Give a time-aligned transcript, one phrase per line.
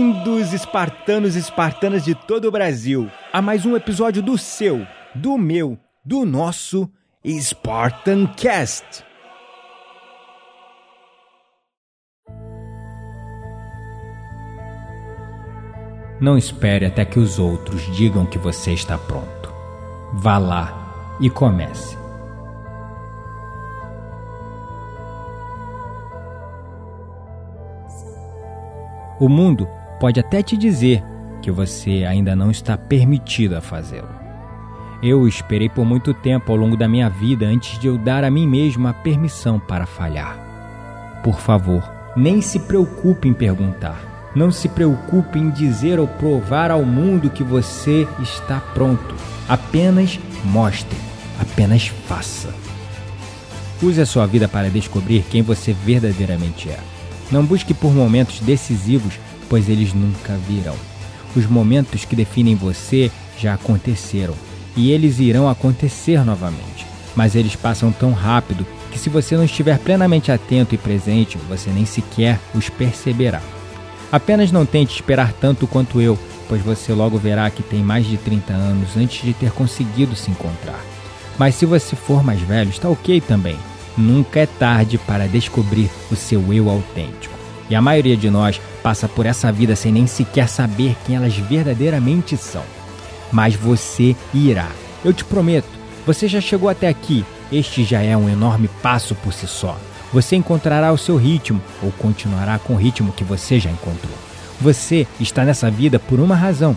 [0.00, 5.36] Bem-vindos, espartanos e espartanas de todo o Brasil, a mais um episódio do seu, do
[5.36, 6.90] meu, do nosso
[7.22, 9.04] Spartan Cast.
[16.18, 19.52] Não espere até que os outros digam que você está pronto.
[20.14, 21.94] Vá lá e comece.
[29.20, 29.68] O mundo
[30.00, 31.04] pode até te dizer
[31.42, 34.08] que você ainda não está permitido a fazê-lo.
[35.02, 38.30] Eu esperei por muito tempo ao longo da minha vida antes de eu dar a
[38.30, 40.38] mim mesmo a permissão para falhar.
[41.22, 41.82] Por favor,
[42.16, 44.30] nem se preocupe em perguntar.
[44.34, 49.14] Não se preocupe em dizer ou provar ao mundo que você está pronto.
[49.48, 50.96] Apenas mostre,
[51.38, 52.54] apenas faça.
[53.82, 56.78] Use a sua vida para descobrir quem você verdadeiramente é.
[57.30, 59.18] Não busque por momentos decisivos,
[59.50, 60.76] pois eles nunca virão.
[61.36, 64.34] Os momentos que definem você já aconteceram
[64.76, 66.86] e eles irão acontecer novamente.
[67.14, 71.68] Mas eles passam tão rápido que, se você não estiver plenamente atento e presente, você
[71.70, 73.42] nem sequer os perceberá.
[74.12, 78.16] Apenas não tente esperar tanto quanto eu, pois você logo verá que tem mais de
[78.16, 80.80] 30 anos antes de ter conseguido se encontrar.
[81.38, 83.56] Mas se você for mais velho, está ok também.
[83.96, 87.39] Nunca é tarde para descobrir o seu eu autêntico.
[87.70, 91.36] E a maioria de nós passa por essa vida sem nem sequer saber quem elas
[91.36, 92.64] verdadeiramente são.
[93.30, 94.68] Mas você irá.
[95.04, 95.68] Eu te prometo,
[96.04, 97.24] você já chegou até aqui.
[97.52, 99.78] Este já é um enorme passo por si só.
[100.12, 104.14] Você encontrará o seu ritmo ou continuará com o ritmo que você já encontrou.
[104.60, 106.76] Você está nessa vida por uma razão.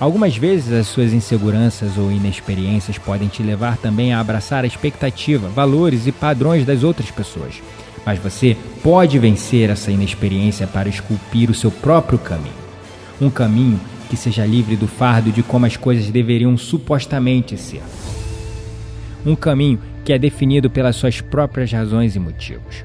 [0.00, 5.48] Algumas vezes as suas inseguranças ou inexperiências podem te levar também a abraçar a expectativa,
[5.48, 7.60] valores e padrões das outras pessoas.
[8.04, 12.54] Mas você pode vencer essa inexperiência para esculpir o seu próprio caminho.
[13.20, 13.78] Um caminho
[14.08, 17.82] que seja livre do fardo de como as coisas deveriam supostamente ser.
[19.24, 22.84] Um caminho que é definido pelas suas próprias razões e motivos.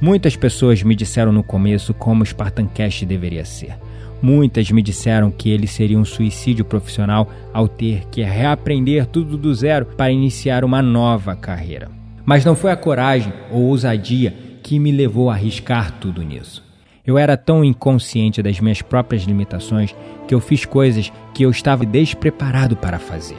[0.00, 3.76] Muitas pessoas me disseram no começo como o Spartan Cash deveria ser.
[4.22, 9.54] Muitas me disseram que ele seria um suicídio profissional ao ter que reaprender tudo do
[9.54, 11.90] zero para iniciar uma nova carreira.
[12.24, 16.64] Mas não foi a coragem ou ousadia que me levou a arriscar tudo nisso.
[17.06, 19.94] Eu era tão inconsciente das minhas próprias limitações
[20.26, 23.36] que eu fiz coisas que eu estava despreparado para fazer.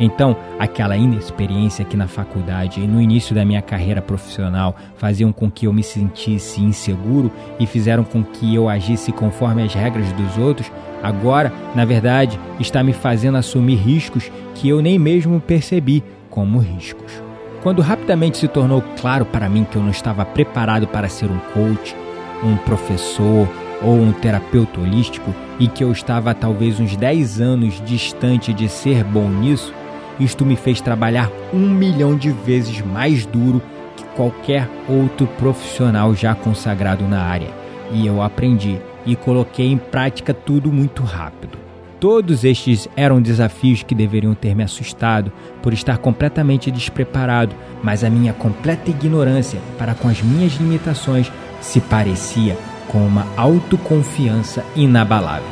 [0.00, 5.48] Então, aquela inexperiência que na faculdade e no início da minha carreira profissional faziam com
[5.48, 7.30] que eu me sentisse inseguro
[7.60, 12.82] e fizeram com que eu agisse conforme as regras dos outros, agora, na verdade, está
[12.82, 17.22] me fazendo assumir riscos que eu nem mesmo percebi como riscos.
[17.64, 21.38] Quando rapidamente se tornou claro para mim que eu não estava preparado para ser um
[21.54, 21.96] coach,
[22.42, 23.48] um professor
[23.80, 29.02] ou um terapeuta holístico e que eu estava talvez uns 10 anos distante de ser
[29.02, 29.72] bom nisso,
[30.20, 33.62] isto me fez trabalhar um milhão de vezes mais duro
[33.96, 37.48] que qualquer outro profissional já consagrado na área.
[37.90, 41.63] E eu aprendi e coloquei em prática tudo muito rápido.
[42.04, 45.32] Todos estes eram desafios que deveriam ter me assustado
[45.62, 51.32] por estar completamente despreparado, mas a minha completa ignorância para com as minhas limitações
[51.62, 55.48] se parecia com uma autoconfiança inabalável.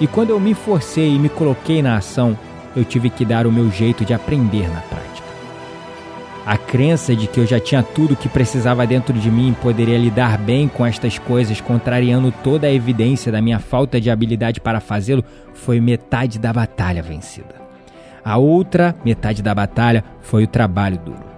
[0.00, 2.36] E quando eu me forcei e me coloquei na ação,
[2.74, 5.11] eu tive que dar o meu jeito de aprender na prática.
[6.44, 9.62] A crença de que eu já tinha tudo o que precisava dentro de mim e
[9.62, 14.60] poderia lidar bem com estas coisas, contrariando toda a evidência da minha falta de habilidade
[14.60, 15.24] para fazê-lo,
[15.54, 17.54] foi metade da batalha vencida.
[18.24, 21.32] A outra metade da batalha foi o trabalho duro.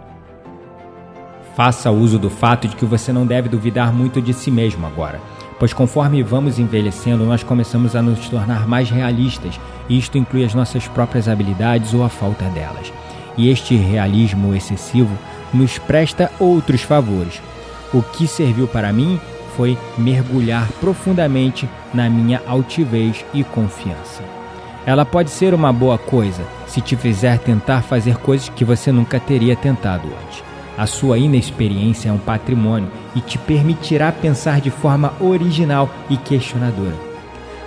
[1.54, 5.20] Faça uso do fato de que você não deve duvidar muito de si mesmo agora,
[5.58, 10.54] pois conforme vamos envelhecendo, nós começamos a nos tornar mais realistas, e isto inclui as
[10.54, 12.90] nossas próprias habilidades ou a falta delas.
[13.36, 15.16] E este realismo excessivo
[15.52, 17.40] nos presta outros favores.
[17.92, 19.20] O que serviu para mim
[19.56, 24.22] foi mergulhar profundamente na minha altivez e confiança.
[24.86, 29.18] Ela pode ser uma boa coisa se te fizer tentar fazer coisas que você nunca
[29.18, 30.42] teria tentado antes.
[30.76, 36.96] A sua inexperiência é um patrimônio e te permitirá pensar de forma original e questionadora.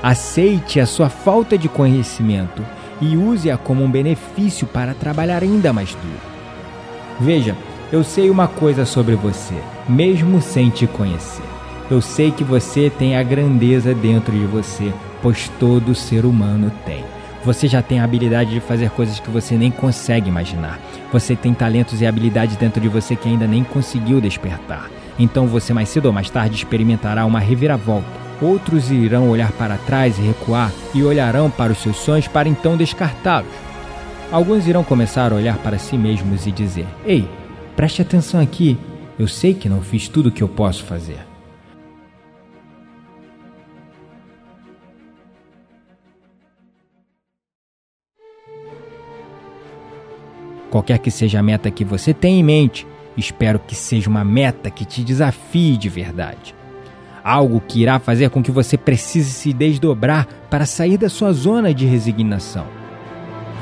[0.04, 2.64] Aceite a sua falta de conhecimento
[3.02, 6.38] e use-a como um benefício para trabalhar ainda mais duro.
[7.20, 7.56] Veja,
[7.92, 9.56] eu sei uma coisa sobre você,
[9.88, 11.44] mesmo sem te conhecer.
[11.90, 14.92] Eu sei que você tem a grandeza dentro de você,
[15.22, 17.04] pois todo ser humano tem.
[17.46, 20.80] Você já tem a habilidade de fazer coisas que você nem consegue imaginar.
[21.14, 24.90] Você tem talentos e habilidades dentro de você que ainda nem conseguiu despertar.
[25.18, 28.27] Então você mais cedo ou mais tarde experimentará uma reviravolta.
[28.42, 32.78] Outros irão olhar para trás e recuar e olharão para os seus sonhos para então
[32.78, 33.50] descartá-los.
[34.32, 37.28] Alguns irão começar a olhar para si mesmos e dizer: Ei,
[37.76, 38.78] preste atenção aqui,
[39.18, 41.18] eu sei que não fiz tudo o que eu posso fazer.
[50.70, 52.86] Qualquer que seja a meta que você tem em mente,
[53.16, 56.54] espero que seja uma meta que te desafie de verdade.
[57.30, 61.74] Algo que irá fazer com que você precise se desdobrar para sair da sua zona
[61.74, 62.66] de resignação.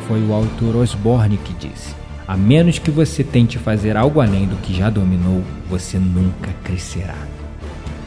[0.07, 1.95] Foi o autor Osborne que disse:
[2.27, 7.15] a menos que você tente fazer algo além do que já dominou, você nunca crescerá.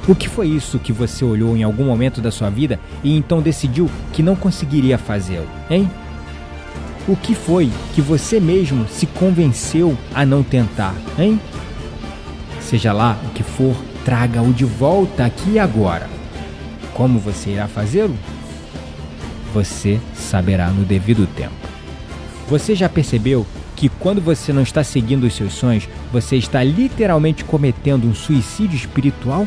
[0.07, 3.43] O que foi isso que você olhou em algum momento da sua vida e então
[3.43, 5.91] decidiu que não conseguiria fazê-lo, hein?
[7.09, 11.41] O que foi que você mesmo se convenceu a não tentar, hein?
[12.61, 13.75] Seja lá o que for,
[14.05, 16.09] traga-o de volta aqui e agora.
[16.95, 18.17] Como você irá fazê-lo?
[19.55, 21.55] Você saberá no devido tempo.
[22.49, 23.47] Você já percebeu
[23.77, 28.77] que quando você não está seguindo os seus sonhos, você está literalmente cometendo um suicídio
[28.77, 29.47] espiritual?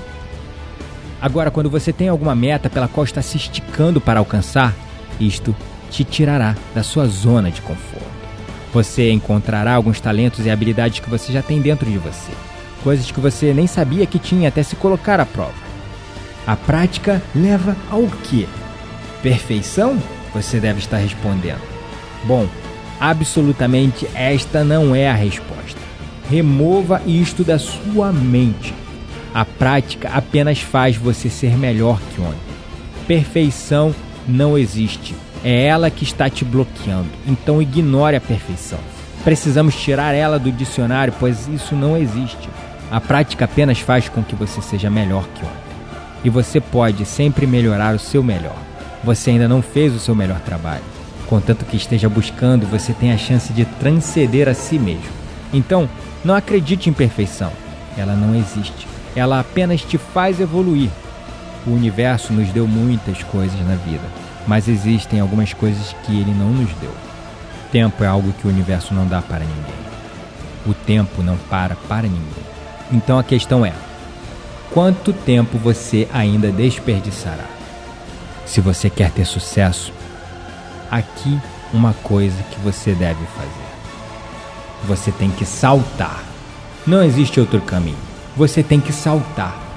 [1.22, 4.74] Agora, quando você tem alguma meta pela qual está se esticando para alcançar,
[5.20, 5.56] isto
[5.90, 8.10] te tirará da sua zona de conforto.
[8.74, 12.32] Você encontrará alguns talentos e habilidades que você já tem dentro de você,
[12.84, 15.54] coisas que você nem sabia que tinha até se colocar à prova.
[16.46, 18.48] A prática leva ao quê?
[19.22, 19.98] Perfeição?
[20.34, 21.62] Você deve estar respondendo.
[22.24, 22.48] Bom,
[23.00, 25.80] absolutamente esta não é a resposta.
[26.30, 28.74] Remova isto da sua mente.
[29.34, 32.40] A prática apenas faz você ser melhor que ontem.
[33.08, 33.94] Perfeição
[34.28, 35.16] não existe.
[35.44, 37.10] É ela que está te bloqueando.
[37.28, 38.80] Então ignore a perfeição.
[39.24, 42.50] Precisamos tirar ela do dicionário, pois isso não existe.
[42.92, 45.72] A prática apenas faz com que você seja melhor que ontem.
[46.24, 48.58] E você pode sempre melhorar o seu melhor.
[49.04, 50.84] Você ainda não fez o seu melhor trabalho.
[51.28, 55.10] Contanto que esteja buscando, você tem a chance de transcender a si mesmo.
[55.54, 55.90] Então,
[56.24, 57.52] não acredite em perfeição.
[57.98, 58.88] Ela não existe.
[59.16, 60.90] Ela apenas te faz evoluir.
[61.66, 66.50] O universo nos deu muitas coisas na vida mas existem algumas coisas que ele não
[66.50, 66.94] nos deu.
[67.72, 69.82] Tempo é algo que o universo não dá para ninguém.
[70.66, 72.51] O tempo não para para ninguém.
[72.92, 73.74] Então a questão é:
[74.72, 77.46] quanto tempo você ainda desperdiçará?
[78.46, 79.94] Se você quer ter sucesso,
[80.90, 81.40] aqui
[81.74, 83.72] uma coisa que você deve fazer.
[84.86, 86.24] Você tem que saltar.
[86.86, 87.98] Não existe outro caminho.
[88.36, 89.71] Você tem que saltar.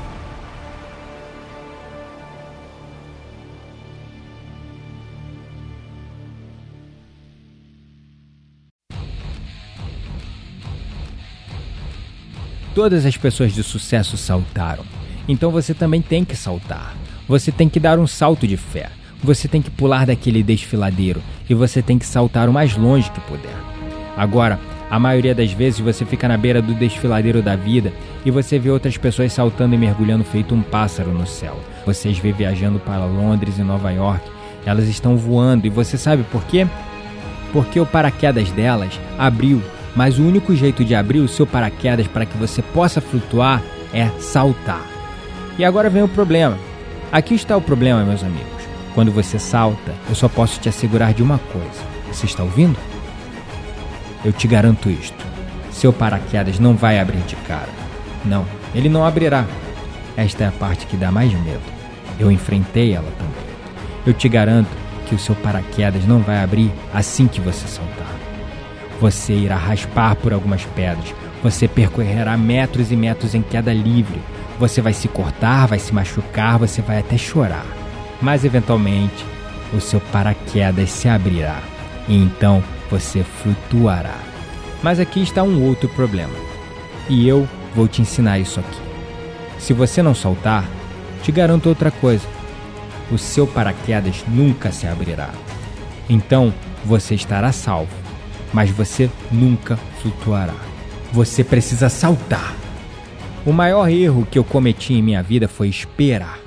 [12.74, 14.84] Todas as pessoas de sucesso saltaram.
[15.28, 16.96] Então você também tem que saltar.
[17.28, 18.90] Você tem que dar um salto de fé.
[19.22, 23.20] Você tem que pular daquele desfiladeiro e você tem que saltar o mais longe que
[23.20, 23.56] puder.
[24.16, 24.58] Agora,
[24.90, 27.92] a maioria das vezes você fica na beira do desfiladeiro da vida
[28.24, 31.58] e você vê outras pessoas saltando e mergulhando feito um pássaro no céu.
[31.86, 34.28] Vocês vê viajando para Londres e Nova York.
[34.66, 36.66] Elas estão voando e você sabe por quê?
[37.52, 39.62] Porque o paraquedas delas abriu
[39.94, 44.08] mas o único jeito de abrir o seu paraquedas para que você possa flutuar é
[44.18, 44.84] saltar.
[45.58, 46.58] E agora vem o problema.
[47.12, 48.64] Aqui está o problema, meus amigos.
[48.94, 51.82] Quando você salta, eu só posso te assegurar de uma coisa.
[52.12, 52.76] Você está ouvindo?
[54.24, 55.24] Eu te garanto isto.
[55.70, 57.68] Seu paraquedas não vai abrir de cara.
[58.24, 59.44] Não, ele não abrirá.
[60.16, 61.60] Esta é a parte que dá mais medo.
[62.18, 63.44] Eu enfrentei ela também.
[64.06, 64.70] Eu te garanto
[65.06, 68.23] que o seu paraquedas não vai abrir assim que você saltar.
[69.04, 71.14] Você irá raspar por algumas pedras.
[71.42, 74.18] Você percorrerá metros e metros em queda livre.
[74.58, 77.66] Você vai se cortar, vai se machucar, você vai até chorar.
[78.22, 79.22] Mas eventualmente,
[79.74, 81.60] o seu paraquedas se abrirá
[82.08, 84.16] e então você flutuará.
[84.82, 86.32] Mas aqui está um outro problema.
[87.06, 88.80] E eu vou te ensinar isso aqui.
[89.58, 90.64] Se você não soltar,
[91.22, 92.26] te garanto outra coisa:
[93.12, 95.28] o seu paraquedas nunca se abrirá.
[96.08, 96.54] Então
[96.86, 98.03] você estará salvo,
[98.54, 100.54] mas você nunca flutuará.
[101.12, 102.54] Você precisa saltar.
[103.44, 106.44] O maior erro que eu cometi em minha vida foi esperar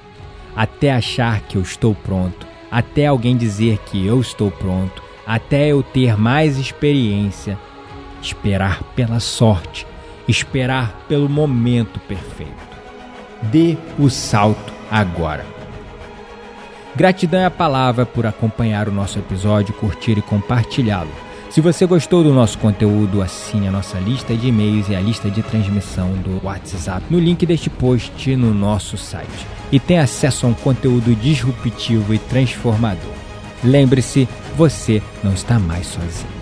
[0.57, 5.83] até achar que eu estou pronto, até alguém dizer que eu estou pronto, até eu
[5.83, 7.55] ter mais experiência.
[8.19, 9.85] Esperar pela sorte,
[10.27, 12.51] esperar pelo momento perfeito.
[13.43, 15.45] Dê o salto agora.
[16.95, 21.11] Gratidão é a palavra por acompanhar o nosso episódio, curtir e compartilhá-lo.
[21.49, 25.29] Se você gostou do nosso conteúdo, assine a nossa lista de e-mails e a lista
[25.29, 30.49] de transmissão do WhatsApp no link deste post no nosso site e tenha acesso a
[30.49, 33.13] um conteúdo disruptivo e transformador.
[33.63, 36.37] Lembre-se, você não está mais sozinho.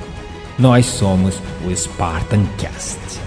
[0.57, 3.25] Nós somos o Spartan Cast.